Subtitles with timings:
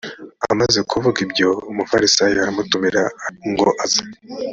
[0.51, 3.01] amaze kuvuga ibyo umufarisayo aramutumira
[3.51, 4.03] ngo aze